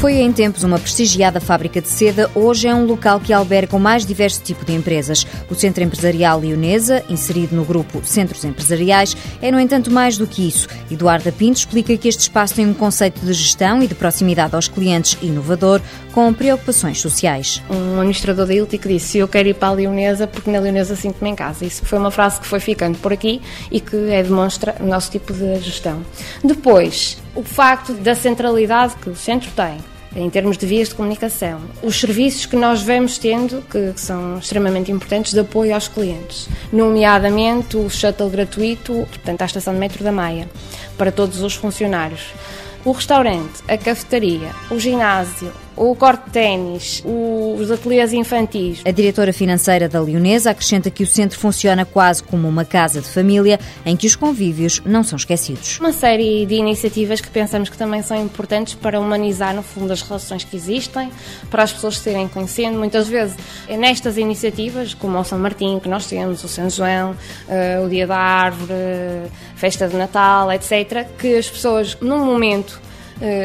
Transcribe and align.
Foi 0.00 0.14
em 0.14 0.32
tempos 0.32 0.62
uma 0.62 0.78
prestigiada 0.78 1.40
fábrica 1.40 1.80
de 1.80 1.88
seda, 1.88 2.30
hoje 2.32 2.68
é 2.68 2.74
um 2.74 2.86
local 2.86 3.18
que 3.18 3.32
alberga 3.32 3.74
o 3.74 3.80
mais 3.80 4.06
diverso 4.06 4.40
tipo 4.40 4.64
de 4.64 4.72
empresas. 4.72 5.26
O 5.50 5.56
Centro 5.56 5.82
Empresarial 5.82 6.38
Leonesa, 6.38 7.04
inserido 7.08 7.56
no 7.56 7.64
grupo 7.64 8.00
Centros 8.04 8.44
Empresariais, 8.44 9.16
é, 9.42 9.50
no 9.50 9.58
entanto, 9.58 9.90
mais 9.90 10.16
do 10.16 10.24
que 10.24 10.46
isso. 10.46 10.68
Eduardo 10.88 11.32
Pinto 11.32 11.58
explica 11.58 11.96
que 11.96 12.06
este 12.06 12.20
espaço 12.20 12.54
tem 12.54 12.68
um 12.68 12.74
conceito 12.74 13.18
de 13.26 13.32
gestão 13.32 13.82
e 13.82 13.88
de 13.88 13.94
proximidade 13.96 14.54
aos 14.54 14.68
clientes 14.68 15.18
inovador, 15.20 15.80
com 16.12 16.32
preocupações 16.32 17.00
sociais. 17.00 17.60
Um 17.68 17.98
administrador 17.98 18.46
da 18.46 18.54
ILTI 18.54 18.78
que 18.78 18.88
disse: 18.88 19.18
Eu 19.18 19.26
quero 19.26 19.48
ir 19.48 19.54
para 19.54 19.68
a 19.68 19.72
Leonesa 19.72 20.28
porque 20.28 20.48
na 20.48 20.60
Leonesa 20.60 20.94
sinto-me 20.94 21.30
em 21.30 21.34
casa. 21.34 21.64
Isso 21.64 21.84
foi 21.84 21.98
uma 21.98 22.12
frase 22.12 22.40
que 22.40 22.46
foi 22.46 22.60
ficando 22.60 22.98
por 22.98 23.12
aqui 23.12 23.42
e 23.68 23.80
que 23.80 23.96
é, 24.10 24.22
demonstra 24.22 24.76
o 24.78 24.86
nosso 24.86 25.10
tipo 25.10 25.32
de 25.32 25.58
gestão. 25.58 26.04
Depois, 26.42 27.18
o 27.34 27.42
facto 27.42 27.94
da 27.94 28.14
centralidade 28.14 28.94
que 28.96 29.10
o 29.10 29.16
centro 29.16 29.50
tem 29.56 29.78
em 30.18 30.28
termos 30.28 30.58
de 30.58 30.66
vias 30.66 30.88
de 30.88 30.94
comunicação, 30.94 31.60
os 31.82 31.98
serviços 32.00 32.44
que 32.44 32.56
nós 32.56 32.82
vamos 32.82 33.18
tendo, 33.18 33.62
que, 33.62 33.92
são 33.96 34.38
extremamente 34.38 34.90
importantes, 34.90 35.32
de 35.32 35.40
apoio 35.40 35.74
aos 35.74 35.86
clientes, 35.86 36.48
nomeadamente 36.72 37.76
o 37.76 37.88
shuttle 37.88 38.28
gratuito, 38.28 38.92
portanto, 38.92 39.42
à 39.42 39.44
estação 39.44 39.72
de 39.72 39.78
metro 39.80 40.02
da 40.02 40.10
Maia, 40.10 40.48
para 40.96 41.12
todos 41.12 41.40
os 41.40 41.54
funcionários. 41.54 42.32
O 42.84 42.92
restaurante, 42.92 43.62
a 43.68 43.76
cafetaria, 43.76 44.50
o 44.70 44.78
ginásio, 44.78 45.52
o 45.78 45.94
corte 45.94 46.24
de 46.26 46.30
ténis, 46.32 47.02
os 47.04 47.70
ateliês 47.70 48.12
infantis. 48.12 48.82
A 48.84 48.90
diretora 48.90 49.32
financeira 49.32 49.88
da 49.88 50.00
Leonesa 50.00 50.50
acrescenta 50.50 50.90
que 50.90 51.04
o 51.04 51.06
centro 51.06 51.38
funciona 51.38 51.84
quase 51.84 52.22
como 52.22 52.48
uma 52.48 52.64
casa 52.64 53.00
de 53.00 53.08
família 53.08 53.60
em 53.86 53.96
que 53.96 54.06
os 54.06 54.16
convívios 54.16 54.82
não 54.84 55.04
são 55.04 55.16
esquecidos. 55.16 55.78
Uma 55.78 55.92
série 55.92 56.44
de 56.46 56.56
iniciativas 56.56 57.20
que 57.20 57.28
pensamos 57.28 57.68
que 57.68 57.78
também 57.78 58.02
são 58.02 58.20
importantes 58.20 58.74
para 58.74 58.98
humanizar, 58.98 59.54
no 59.54 59.62
fundo, 59.62 59.92
as 59.92 60.02
relações 60.02 60.42
que 60.42 60.56
existem, 60.56 61.10
para 61.50 61.62
as 61.62 61.72
pessoas 61.72 61.98
se 61.98 62.10
irem 62.10 62.26
conhecendo. 62.26 62.76
Muitas 62.78 63.06
vezes, 63.06 63.36
é 63.68 63.76
nestas 63.76 64.16
iniciativas, 64.16 64.94
como 64.94 65.18
o 65.18 65.24
São 65.24 65.38
Martinho, 65.38 65.80
que 65.80 65.88
nós 65.88 66.06
temos, 66.06 66.42
o 66.42 66.48
São 66.48 66.68
João, 66.68 67.12
uh, 67.12 67.84
o 67.84 67.88
Dia 67.88 68.06
da 68.06 68.16
Árvore, 68.16 68.74
festa 69.54 69.86
de 69.86 69.96
Natal, 69.96 70.50
etc., 70.52 71.06
que 71.18 71.36
as 71.36 71.48
pessoas, 71.48 71.96
num 72.00 72.24
momento 72.24 72.80
eh, 72.80 72.87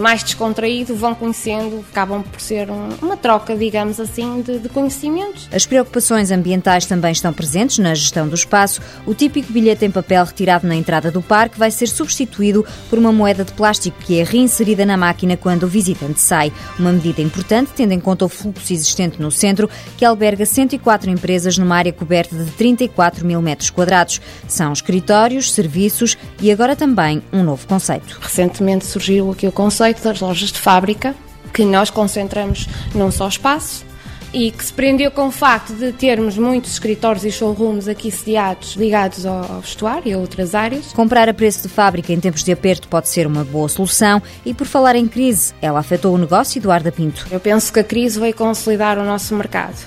mais 0.00 0.22
descontraído, 0.22 0.94
vão 0.94 1.14
conhecendo, 1.14 1.84
acabam 1.90 2.22
por 2.22 2.40
ser 2.40 2.70
um, 2.70 2.88
uma 3.02 3.16
troca, 3.16 3.56
digamos 3.56 3.98
assim, 3.98 4.42
de, 4.42 4.58
de, 4.58 4.68
conhecimentos. 4.68 5.48
As 5.52 5.66
preocupações 5.66 6.30
ambientais 6.30 6.86
também 6.86 7.12
estão 7.12 7.32
presentes 7.32 7.78
na 7.78 7.94
gestão 7.94 8.28
do 8.28 8.34
espaço. 8.34 8.80
O 9.04 9.14
típico 9.14 9.52
bilhete 9.52 9.84
em 9.84 9.90
papel 9.90 10.24
retirado 10.24 10.66
na 10.66 10.74
entrada 10.74 11.10
do 11.10 11.22
parque 11.22 11.58
vai 11.58 11.70
ser 11.70 11.88
substituído 11.88 12.64
por 12.88 12.98
uma 12.98 13.12
moeda 13.12 13.44
de 13.44 13.52
plástico 13.52 13.98
que 14.00 14.20
é 14.20 14.24
reinserida 14.24 14.86
na 14.86 14.96
máquina 14.96 15.36
quando 15.36 15.64
o 15.64 15.68
visitante 15.68 16.20
sai. 16.20 16.52
Uma 16.78 16.92
medida 16.92 17.20
importante, 17.20 17.72
tendo 17.74 17.92
em 17.92 18.00
conta 18.00 18.24
o 18.24 18.28
fluxo 18.28 18.72
existente 18.72 19.20
no 19.20 19.30
centro, 19.30 19.68
que 19.96 20.04
alberga 20.04 20.46
104 20.46 21.10
empresas 21.10 21.58
numa 21.58 21.76
área 21.76 21.92
coberta 21.92 22.36
de 22.36 22.50
34 22.52 23.26
mil 23.26 23.42
metros 23.42 23.70
quadrados. 23.70 24.20
São 24.46 24.72
escritórios, 24.72 25.52
serviços 25.52 26.16
e 26.40 26.52
agora 26.52 26.76
também 26.76 27.22
um 27.32 27.42
novo 27.42 27.66
conceito. 27.66 28.18
Recentemente 28.20 28.84
surgiu 28.84 29.30
aqui 29.30 29.46
o 29.46 29.52
conceito 29.56 30.02
das 30.04 30.20
lojas 30.20 30.52
de 30.52 30.58
fábrica, 30.58 31.16
que 31.52 31.64
nós 31.64 31.88
concentramos 31.88 32.68
num 32.94 33.10
só 33.10 33.26
espaço 33.26 33.86
e 34.30 34.50
que 34.50 34.62
se 34.62 34.70
prendeu 34.70 35.10
com 35.10 35.28
o 35.28 35.30
facto 35.30 35.72
de 35.72 35.92
termos 35.92 36.36
muitos 36.36 36.72
escritórios 36.72 37.24
e 37.24 37.32
showrooms 37.32 37.88
aqui 37.88 38.10
sediados 38.10 38.74
ligados 38.74 39.24
ao 39.24 39.62
vestuário 39.62 40.08
e 40.10 40.12
a 40.12 40.18
outras 40.18 40.54
áreas. 40.54 40.92
Comprar 40.92 41.26
a 41.26 41.32
preço 41.32 41.62
de 41.62 41.68
fábrica 41.68 42.12
em 42.12 42.20
tempos 42.20 42.44
de 42.44 42.52
aperto 42.52 42.86
pode 42.86 43.08
ser 43.08 43.26
uma 43.26 43.44
boa 43.44 43.66
solução 43.66 44.22
e 44.44 44.52
por 44.52 44.66
falar 44.66 44.94
em 44.94 45.08
crise, 45.08 45.54
ela 45.62 45.80
afetou 45.80 46.14
o 46.14 46.18
negócio, 46.18 46.58
Eduardo 46.58 46.92
Pinto. 46.92 47.26
Eu 47.30 47.40
penso 47.40 47.72
que 47.72 47.80
a 47.80 47.84
crise 47.84 48.20
veio 48.20 48.34
consolidar 48.34 48.98
o 48.98 49.04
nosso 49.04 49.34
mercado. 49.34 49.78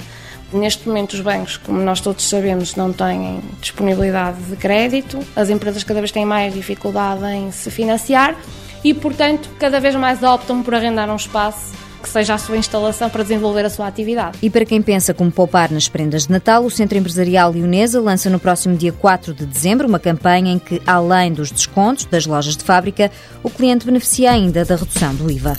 Neste 0.52 0.88
momento, 0.88 1.14
os 1.14 1.22
bancos, 1.22 1.58
como 1.58 1.80
nós 1.80 2.02
todos 2.02 2.28
sabemos, 2.28 2.76
não 2.76 2.92
têm 2.92 3.40
disponibilidade 3.62 4.42
de 4.50 4.56
crédito, 4.56 5.20
as 5.36 5.52
empresas 5.52 5.84
cada 5.84 6.00
vez 6.00 6.12
têm 6.12 6.26
mais 6.26 6.56
dificuldade 6.56 7.24
em 7.26 7.52
se 7.52 7.70
financiar 7.70 8.36
e, 8.84 8.94
portanto, 8.94 9.50
cada 9.60 9.80
vez 9.80 9.96
mais 9.96 10.24
optam 10.24 10.62
por 10.62 10.74
arrendar 10.74 11.10
um 11.10 11.16
espaço 11.16 11.80
que 12.02 12.10
seja 12.10 12.34
a 12.34 12.38
sua 12.38 12.58
instalação 12.58 13.10
para 13.10 13.24
desenvolver 13.24 13.66
a 13.66 13.70
sua 13.70 13.88
atividade. 13.88 14.38
E 14.42 14.50
para 14.50 14.66
quem 14.66 14.82
pensa 14.82 15.14
como 15.14 15.32
poupar 15.32 15.72
nas 15.72 15.88
prendas 15.88 16.28
de 16.28 16.32
Natal, 16.32 16.64
o 16.64 16.72
Centro 16.72 16.98
Empresarial 16.98 17.52
Leonesa 17.52 18.00
lança 18.00 18.30
no 18.30 18.40
próximo 18.40 18.76
dia 18.78 18.94
4 18.94 19.34
de 19.34 19.46
dezembro 19.46 19.88
uma 19.88 20.00
campanha 20.00 20.54
em 20.54 20.60
que, 20.60 20.82
além 20.88 21.34
dos 21.34 21.52
descontos 21.52 22.06
das 22.06 22.26
lojas 22.26 22.56
de 22.56 22.64
fábrica, 22.64 23.12
o 23.44 23.50
cliente 23.50 23.86
beneficia 23.86 24.32
ainda 24.32 24.64
da 24.64 24.76
redução 24.76 25.14
do 25.16 25.30
IVA. 25.30 25.58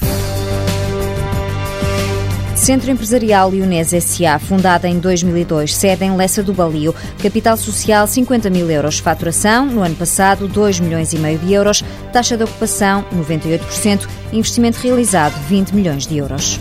Centro 2.61 2.91
Empresarial 2.91 3.51
Lyonese 3.51 3.97
S.A., 3.97 4.39
fundada 4.39 4.87
em 4.87 4.99
2002, 4.99 5.75
sede 5.75 6.05
em 6.05 6.15
Lessa 6.15 6.43
do 6.43 6.53
Balio. 6.53 6.95
Capital 7.23 7.57
social 7.57 8.07
50 8.07 8.51
mil 8.51 8.71
euros. 8.71 8.99
Faturação, 8.99 9.65
no 9.65 9.81
ano 9.81 9.97
passado, 9.97 10.47
2 10.47 10.79
milhões 10.79 11.15
e 11.15 11.19
meio 11.19 11.39
de 11.39 11.55
euros. 11.55 11.83
Taxa 12.13 12.37
de 12.37 12.45
ocupação, 12.45 13.03
98%. 13.15 14.07
Investimento 14.31 14.79
realizado, 14.79 15.33
20 15.49 15.71
milhões 15.75 16.07
de 16.07 16.19
euros. 16.19 16.61